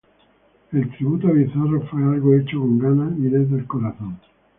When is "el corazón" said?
3.55-4.17